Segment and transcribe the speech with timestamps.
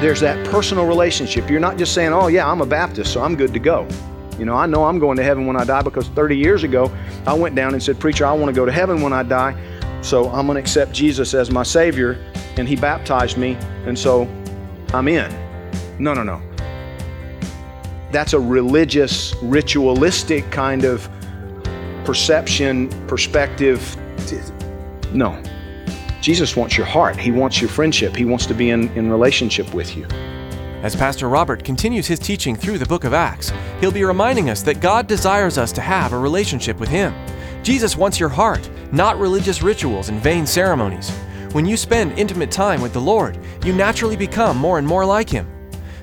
[0.00, 1.48] There's that personal relationship.
[1.48, 3.88] You're not just saying, oh, yeah, I'm a Baptist, so I'm good to go.
[4.38, 6.94] You know, I know I'm going to heaven when I die because 30 years ago,
[7.26, 9.56] I went down and said, Preacher, I want to go to heaven when I die,
[10.02, 12.22] so I'm going to accept Jesus as my Savior,
[12.58, 13.54] and He baptized me,
[13.86, 14.28] and so
[14.92, 15.30] I'm in.
[15.98, 16.42] No, no, no.
[18.12, 21.08] That's a religious, ritualistic kind of
[22.04, 23.96] perception, perspective.
[25.12, 25.42] No.
[26.26, 27.16] Jesus wants your heart.
[27.16, 28.16] He wants your friendship.
[28.16, 30.06] He wants to be in, in relationship with you.
[30.82, 34.60] As Pastor Robert continues his teaching through the book of Acts, he'll be reminding us
[34.62, 37.14] that God desires us to have a relationship with Him.
[37.62, 41.12] Jesus wants your heart, not religious rituals and vain ceremonies.
[41.52, 45.30] When you spend intimate time with the Lord, you naturally become more and more like
[45.30, 45.46] Him.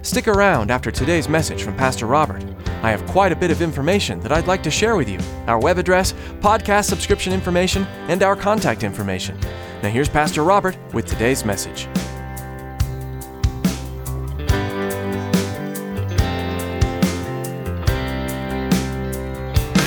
[0.03, 2.45] Stick around after today's message from Pastor Robert.
[2.83, 5.17] I have quite a bit of information that I'd like to share with you
[5.47, 9.39] our web address, podcast subscription information, and our contact information.
[9.81, 11.87] Now, here's Pastor Robert with today's message.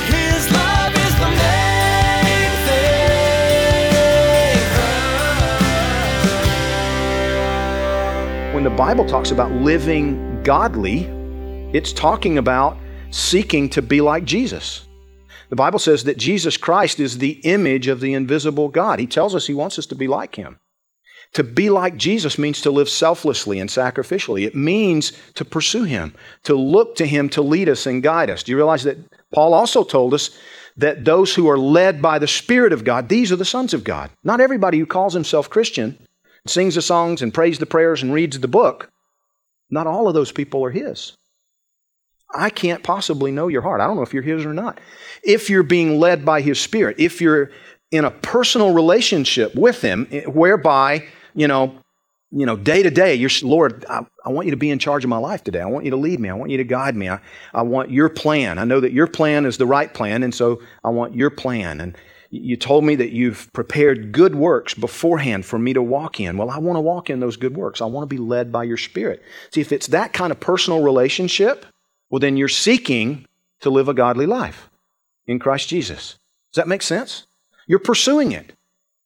[0.08, 2.50] His love is the main
[8.48, 8.54] thing.
[8.54, 11.10] When the Bible talks about living godly,
[11.74, 12.78] it's talking about
[13.10, 14.86] seeking to be like Jesus.
[15.48, 18.98] The Bible says that Jesus Christ is the image of the invisible God.
[18.98, 20.58] He tells us he wants us to be like him.
[21.34, 24.46] To be like Jesus means to live selflessly and sacrificially.
[24.46, 26.14] It means to pursue him,
[26.44, 28.42] to look to him to lead us and guide us.
[28.42, 28.98] Do you realize that
[29.32, 30.30] Paul also told us
[30.76, 33.84] that those who are led by the Spirit of God, these are the sons of
[33.84, 34.10] God.
[34.24, 35.98] Not everybody who calls himself Christian
[36.46, 38.88] sings the songs and prays the prayers and reads the book.
[39.70, 41.16] Not all of those people are his.
[42.36, 43.80] I can't possibly know your heart.
[43.80, 44.80] I don't know if you're his or not.
[45.22, 47.50] If you're being led by his spirit, if you're
[47.90, 51.04] in a personal relationship with him eh, whereby,
[51.34, 51.78] you know,
[52.32, 55.04] you know, day to day, you're Lord, I, I want you to be in charge
[55.04, 55.60] of my life today.
[55.60, 56.28] I want you to lead me.
[56.28, 57.08] I want you to guide me.
[57.08, 57.20] I,
[57.54, 58.58] I want your plan.
[58.58, 61.80] I know that your plan is the right plan, and so I want your plan.
[61.80, 61.96] And
[62.30, 66.36] you told me that you've prepared good works beforehand for me to walk in.
[66.36, 67.80] Well, I want to walk in those good works.
[67.80, 69.22] I want to be led by your spirit.
[69.52, 71.64] See, if it's that kind of personal relationship,
[72.10, 73.26] well, then you're seeking
[73.60, 74.68] to live a godly life
[75.26, 76.18] in Christ Jesus.
[76.52, 77.26] Does that make sense?
[77.66, 78.52] You're pursuing it.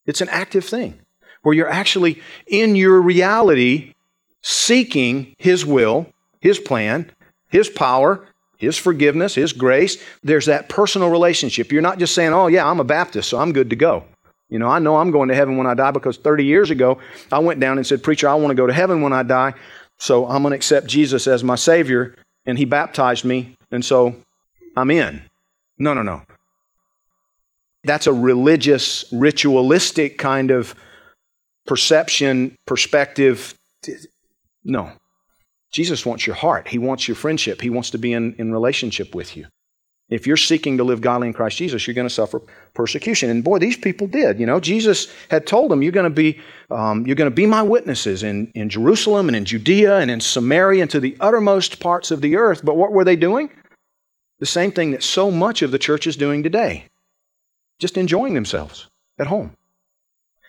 [0.06, 1.00] It's an active thing
[1.42, 3.94] where you're actually in your reality
[4.42, 6.06] seeking His will,
[6.40, 7.10] His plan,
[7.48, 10.02] His power, His forgiveness, His grace.
[10.22, 11.72] There's that personal relationship.
[11.72, 14.04] You're not just saying, oh, yeah, I'm a Baptist, so I'm good to go.
[14.48, 16.98] You know, I know I'm going to heaven when I die because 30 years ago
[17.30, 19.54] I went down and said, Preacher, I want to go to heaven when I die,
[19.98, 22.16] so I'm going to accept Jesus as my Savior,
[22.50, 24.16] and He baptized me, and so
[24.76, 25.22] I'm in.
[25.78, 26.22] No, no, no.
[27.84, 30.74] That's a religious, ritualistic kind of
[31.66, 33.54] perception, perspective.
[34.64, 34.92] No.
[35.72, 36.68] Jesus wants your heart.
[36.68, 37.60] He wants your friendship.
[37.60, 39.46] He wants to be in, in relationship with you.
[40.10, 42.42] If you're seeking to live godly in Christ Jesus, you're going to suffer
[42.74, 43.30] persecution.
[43.30, 44.40] And boy, these people did.
[44.40, 46.40] You know, Jesus had told them, "You're going to be,
[46.70, 50.20] um, you're going to be my witnesses in, in Jerusalem and in Judea and in
[50.20, 53.50] Samaria and to the uttermost parts of the earth." But what were they doing?
[54.40, 56.86] The same thing that so much of the church is doing today,
[57.78, 58.88] just enjoying themselves
[59.18, 59.54] at home.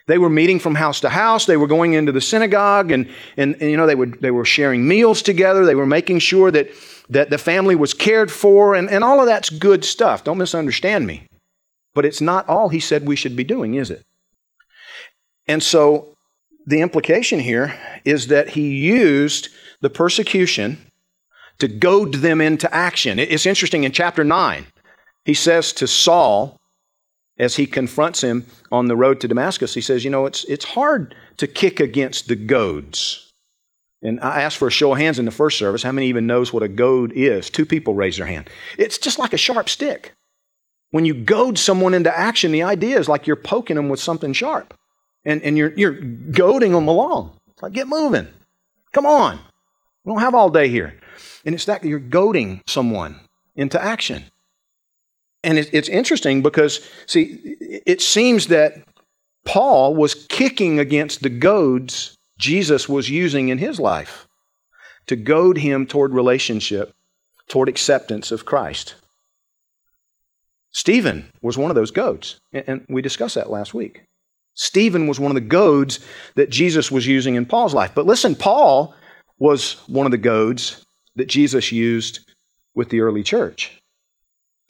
[0.07, 1.45] They were meeting from house to house.
[1.45, 4.45] They were going into the synagogue, and, and, and, you know they, would, they were
[4.45, 5.65] sharing meals together.
[5.65, 6.69] They were making sure that,
[7.09, 10.23] that the family was cared for, and, and all of that's good stuff.
[10.23, 11.27] Don't misunderstand me.
[11.93, 14.03] But it's not all he said we should be doing, is it?
[15.47, 16.15] And so
[16.65, 19.49] the implication here is that he used
[19.81, 20.77] the persecution
[21.59, 23.19] to goad them into action.
[23.19, 24.65] It's interesting in chapter 9,
[25.25, 26.57] he says to Saul,
[27.41, 30.63] as he confronts him on the road to Damascus, he says, You know, it's, it's
[30.63, 33.31] hard to kick against the goads.
[34.03, 35.83] And I asked for a show of hands in the first service.
[35.83, 37.49] How many even knows what a goad is?
[37.49, 38.49] Two people raise their hand.
[38.77, 40.13] It's just like a sharp stick.
[40.91, 44.33] When you goad someone into action, the idea is like you're poking them with something
[44.33, 44.73] sharp.
[45.25, 47.39] And, and you're, you're goading them along.
[47.51, 48.27] It's Like, get moving.
[48.91, 49.39] Come on.
[50.03, 50.95] We don't have all day here.
[51.45, 53.19] And it's that you're goading someone
[53.55, 54.25] into action.
[55.43, 58.75] And it, it's interesting because, see, it seems that
[59.45, 64.27] Paul was kicking against the goads Jesus was using in his life
[65.07, 66.93] to goad him toward relationship,
[67.47, 68.95] toward acceptance of Christ.
[70.71, 74.03] Stephen was one of those goads, and we discussed that last week.
[74.53, 75.99] Stephen was one of the goads
[76.35, 77.91] that Jesus was using in Paul's life.
[77.93, 78.93] But listen, Paul
[79.37, 80.85] was one of the goads
[81.15, 82.19] that Jesus used
[82.75, 83.80] with the early church.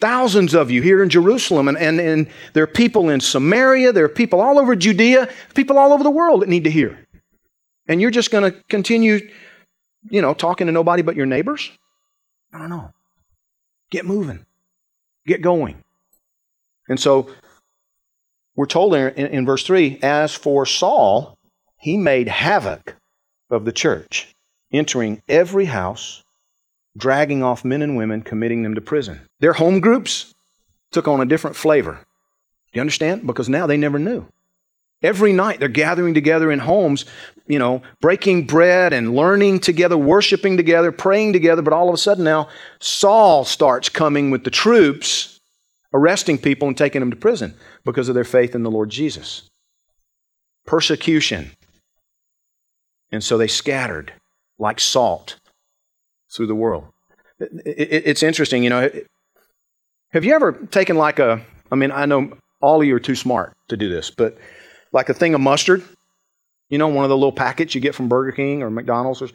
[0.02, 4.04] Thousands of you here in Jerusalem, and, and, and there are people in Samaria, there
[4.04, 7.06] are people all over Judea, people all over the world that need to hear.
[7.86, 9.20] And you're just going to continue,
[10.10, 11.70] you know, talking to nobody but your neighbors?
[12.52, 12.90] I don't know.
[13.92, 14.44] Get moving,
[15.24, 15.84] get going.
[16.88, 17.30] And so
[18.56, 21.38] we're told in, in, in verse 3 as for Saul,
[21.76, 22.96] he made havoc
[23.50, 24.34] of the church,
[24.72, 26.21] entering every house,
[26.96, 29.20] dragging off men and women, committing them to prison.
[29.40, 30.34] Their home groups
[30.90, 31.92] took on a different flavor.
[32.72, 33.26] Do you understand?
[33.26, 34.26] Because now they never knew.
[35.02, 37.04] Every night they're gathering together in homes,
[37.46, 41.60] you know, breaking bread and learning together, worshiping together, praying together.
[41.60, 42.48] But all of a sudden now,
[42.78, 45.40] Saul starts coming with the troops,
[45.92, 47.54] arresting people and taking them to prison
[47.84, 49.50] because of their faith in the Lord Jesus.
[50.66, 51.50] Persecution.
[53.10, 54.12] And so they scattered
[54.58, 55.36] like salt
[56.34, 56.84] through the world.
[57.38, 58.90] It's interesting, you know.
[60.12, 63.16] Have you ever taken like a, I mean, I know all of you are too
[63.16, 64.38] smart to do this, but
[64.92, 65.82] like a thing of mustard,
[66.68, 69.28] you know, one of the little packets you get from Burger King or McDonald's, or,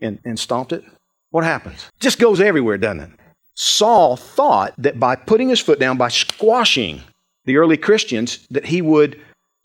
[0.00, 0.84] and, and stomped it?
[1.30, 1.90] What happens?
[1.96, 3.10] It just goes everywhere, doesn't it?
[3.54, 7.02] Saul thought that by putting his foot down, by squashing
[7.44, 9.20] the early Christians, that he would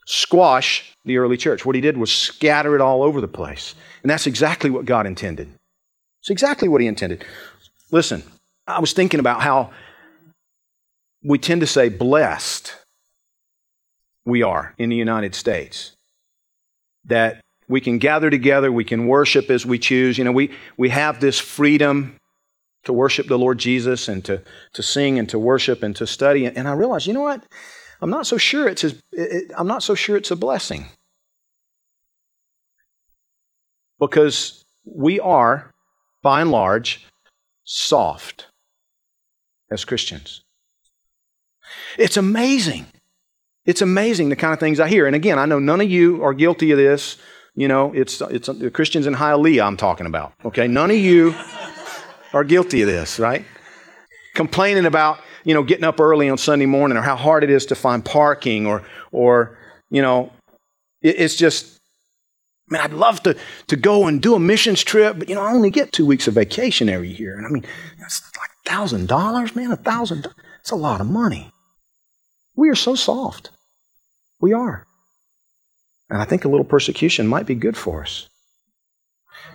[0.05, 1.65] squash the early church.
[1.65, 3.75] What he did was scatter it all over the place.
[4.03, 5.49] And that's exactly what God intended.
[6.21, 7.25] It's exactly what he intended.
[7.91, 8.23] Listen,
[8.67, 9.71] I was thinking about how
[11.23, 12.75] we tend to say blessed
[14.25, 15.95] we are in the United States.
[17.05, 20.17] That we can gather together, we can worship as we choose.
[20.17, 22.15] You know, we, we have this freedom
[22.83, 24.41] to worship the Lord Jesus and to,
[24.73, 26.45] to sing and to worship and to study.
[26.45, 27.43] And I realized, you know what?
[28.01, 30.85] I'm not so sure it's a, it, I'm not so sure it's a blessing.
[33.99, 35.71] Because we are,
[36.21, 37.05] by and large,
[37.63, 38.47] soft
[39.71, 40.41] as Christians.
[41.97, 42.87] It's amazing.
[43.65, 45.05] It's amazing the kind of things I hear.
[45.05, 47.17] And again, I know none of you are guilty of this.
[47.55, 50.33] You know, it's, it's the Christians in Hialeah I'm talking about.
[50.45, 50.67] Okay?
[50.67, 51.35] None of you
[52.33, 53.45] are guilty of this, right?
[54.33, 57.65] Complaining about, you know, getting up early on Sunday morning or how hard it is
[57.67, 59.57] to find parking or, or
[59.89, 60.31] you know,
[61.01, 61.78] it, it's just,
[62.69, 63.35] man, I'd love to,
[63.67, 66.27] to go and do a missions trip, but, you know, I only get two weeks
[66.27, 67.37] of vacation every year.
[67.37, 67.65] And I mean,
[67.99, 70.21] that's like $1,000, man, a thousand.
[70.23, 70.37] dollars.
[70.59, 71.51] It's a lot of money.
[72.55, 73.49] We are so soft.
[74.41, 74.85] We are.
[76.09, 78.27] And I think a little persecution might be good for us.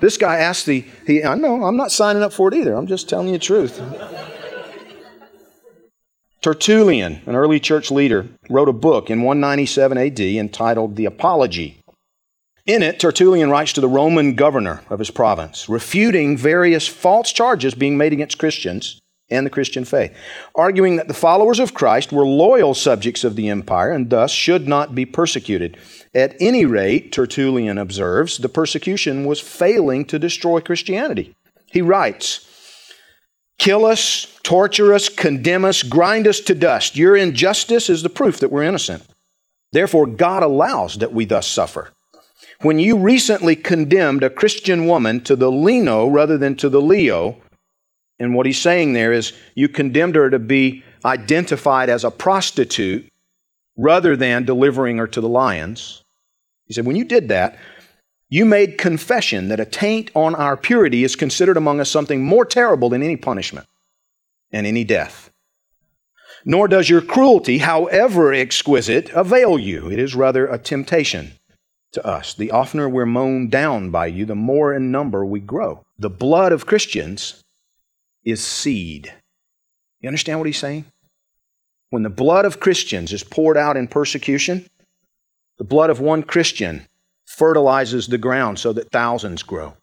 [0.01, 2.75] This guy asked the, he, I know, I'm not signing up for it either.
[2.75, 3.81] I'm just telling you the truth.
[6.43, 11.84] Tertullian, an early church leader, wrote a book in 197 AD entitled The Apology.
[12.67, 17.75] In it, Tertullian writes to the Roman governor of his province, refuting various false charges
[17.75, 20.17] being made against Christians and the Christian faith,
[20.55, 24.67] arguing that the followers of Christ were loyal subjects of the empire and thus should
[24.67, 25.77] not be persecuted.
[26.15, 31.35] At any rate, Tertullian observes, the persecution was failing to destroy Christianity.
[31.67, 32.51] He writes,
[33.59, 36.97] Kill us, torture us, condemn us, grind us to dust.
[36.97, 39.05] Your injustice is the proof that we're innocent.
[39.73, 41.91] Therefore, God allows that we thus suffer.
[42.61, 47.37] When you recently condemned a Christian woman to the leno rather than to the leo,
[48.19, 53.11] and what he's saying there is you condemned her to be identified as a prostitute
[53.77, 56.03] rather than delivering her to the lions.
[56.67, 57.59] He said, when you did that,
[58.31, 62.45] you made confession that a taint on our purity is considered among us something more
[62.45, 63.67] terrible than any punishment
[64.51, 65.31] and any death.
[66.45, 69.91] Nor does your cruelty, however exquisite, avail you.
[69.91, 71.33] It is rather a temptation
[71.95, 72.35] to us.
[72.35, 75.85] The oftener we're mown down by you, the more in number we grow.
[75.99, 77.43] The blood of Christians
[78.25, 79.13] is seed.
[80.01, 80.85] You understand what he's saying?
[81.91, 84.67] When the blood of Christians is poured out in persecution,
[85.59, 86.87] the blood of one Christian
[87.25, 89.75] fertilizes the ground so that thousands grow.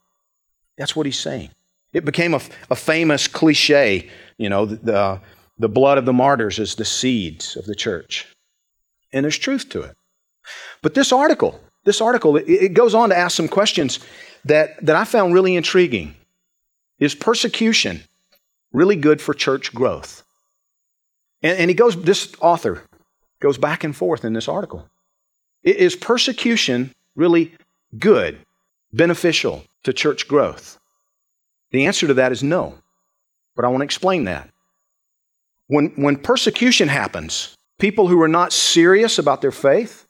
[0.76, 1.50] That's what he's saying.
[1.92, 2.40] It became a,
[2.70, 5.20] a famous cliche, you know, the, the,
[5.58, 8.26] the blood of the martyrs is the seeds of the church.
[9.12, 9.96] And there's truth to it.
[10.82, 13.98] But this article this article, it, goes on to ask some questions
[14.44, 16.14] that, that I found really intriguing.
[16.98, 18.02] Is persecution
[18.72, 20.22] really good for church growth?
[21.42, 22.82] And, and he goes, this author
[23.40, 24.88] goes back and forth in this article.
[25.64, 27.52] Is persecution really
[27.98, 28.38] good,
[28.92, 30.78] beneficial to church growth?
[31.72, 32.74] The answer to that is no.
[33.56, 34.48] But I want to explain that.
[35.66, 40.06] When, when persecution happens, people who are not serious about their faith,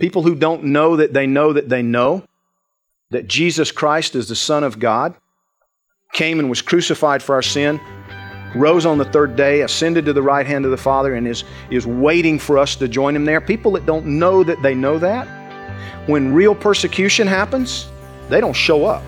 [0.00, 2.24] people who don't know that they know that they know
[3.10, 5.14] that Jesus Christ is the Son of God,
[6.12, 7.80] came and was crucified for our sin,
[8.56, 11.44] rose on the third day, ascended to the right hand of the Father, and is,
[11.70, 13.40] is waiting for us to join him there.
[13.40, 15.28] People that don't know that they know that,
[16.08, 17.88] when real persecution happens,
[18.28, 19.02] they don't show up.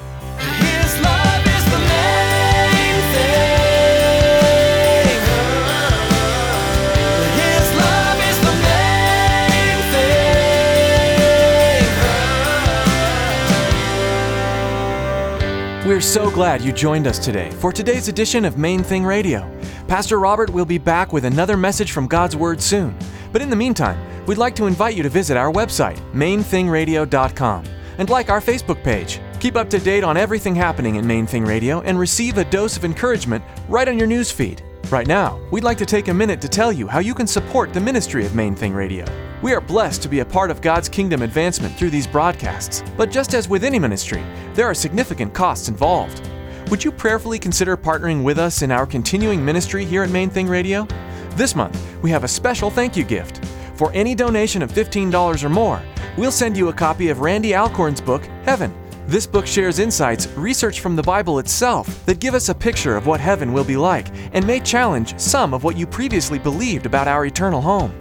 [16.02, 19.48] So glad you joined us today for today's edition of Main Thing Radio.
[19.86, 22.96] Pastor Robert will be back with another message from God's Word soon.
[23.30, 27.64] But in the meantime, we'd like to invite you to visit our website, mainthingradio.com,
[27.98, 29.20] and like our Facebook page.
[29.38, 32.76] Keep up to date on everything happening in Main Thing Radio and receive a dose
[32.76, 34.60] of encouragement right on your news feed.
[34.90, 37.72] Right now, we'd like to take a minute to tell you how you can support
[37.72, 39.04] the ministry of Main Thing Radio.
[39.42, 43.10] We are blessed to be a part of God's kingdom advancement through these broadcasts, but
[43.10, 44.22] just as with any ministry,
[44.54, 46.30] there are significant costs involved.
[46.70, 50.46] Would you prayerfully consider partnering with us in our continuing ministry here at Main Thing
[50.46, 50.86] Radio?
[51.30, 53.44] This month, we have a special thank you gift.
[53.74, 55.82] For any donation of $15 or more,
[56.16, 58.72] we'll send you a copy of Randy Alcorn's book, Heaven.
[59.08, 63.08] This book shares insights, research from the Bible itself, that give us a picture of
[63.08, 67.08] what heaven will be like and may challenge some of what you previously believed about
[67.08, 67.92] our eternal home.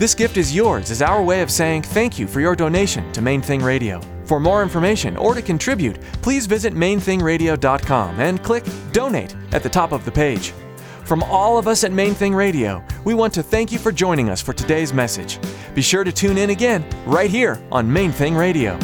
[0.00, 3.20] This gift is yours as our way of saying thank you for your donation to
[3.20, 4.00] Main Thing Radio.
[4.24, 9.92] For more information or to contribute, please visit mainthingradio.com and click Donate at the top
[9.92, 10.54] of the page.
[11.04, 14.30] From all of us at Main Thing Radio, we want to thank you for joining
[14.30, 15.38] us for today's message.
[15.74, 18.78] Be sure to tune in again right here on Main Thing Radio.